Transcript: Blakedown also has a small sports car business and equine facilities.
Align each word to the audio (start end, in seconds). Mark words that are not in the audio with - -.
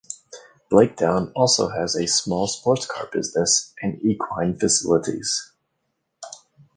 Blakedown 0.71 1.31
also 1.35 1.67
has 1.69 1.95
a 1.95 2.07
small 2.07 2.47
sports 2.47 2.87
car 2.87 3.07
business 3.13 3.71
and 3.83 4.03
equine 4.03 4.57
facilities. 4.57 5.51